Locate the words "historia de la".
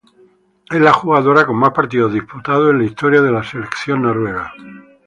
2.85-3.43